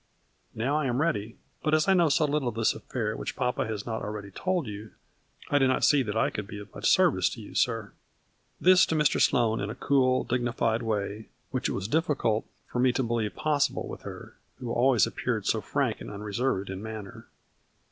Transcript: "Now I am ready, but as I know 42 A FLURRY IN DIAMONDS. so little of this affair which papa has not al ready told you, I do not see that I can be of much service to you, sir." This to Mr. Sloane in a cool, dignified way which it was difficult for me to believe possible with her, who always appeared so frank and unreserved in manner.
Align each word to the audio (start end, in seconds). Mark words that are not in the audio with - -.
"Now 0.55 0.77
I 0.77 0.87
am 0.87 0.99
ready, 0.99 1.37
but 1.61 1.75
as 1.75 1.87
I 1.87 1.93
know 1.93 2.05
42 2.05 2.07
A 2.07 2.09
FLURRY 2.09 2.25
IN 2.25 2.31
DIAMONDS. 2.31 2.31
so 2.31 2.33
little 2.33 2.47
of 2.47 2.55
this 2.55 2.73
affair 2.73 3.15
which 3.15 3.35
papa 3.35 3.67
has 3.67 3.85
not 3.85 4.01
al 4.01 4.09
ready 4.09 4.31
told 4.31 4.65
you, 4.65 4.93
I 5.51 5.59
do 5.59 5.67
not 5.67 5.83
see 5.85 6.01
that 6.01 6.17
I 6.17 6.31
can 6.31 6.47
be 6.47 6.57
of 6.57 6.73
much 6.73 6.89
service 6.89 7.29
to 7.29 7.39
you, 7.41 7.53
sir." 7.53 7.91
This 8.59 8.87
to 8.87 8.95
Mr. 8.95 9.21
Sloane 9.21 9.59
in 9.59 9.69
a 9.69 9.75
cool, 9.75 10.23
dignified 10.23 10.81
way 10.81 11.29
which 11.51 11.69
it 11.69 11.73
was 11.73 11.87
difficult 11.87 12.47
for 12.65 12.79
me 12.79 12.91
to 12.93 13.03
believe 13.03 13.35
possible 13.35 13.87
with 13.87 14.01
her, 14.01 14.37
who 14.55 14.71
always 14.71 15.05
appeared 15.05 15.45
so 15.45 15.61
frank 15.61 16.01
and 16.01 16.09
unreserved 16.09 16.71
in 16.71 16.81
manner. 16.81 17.27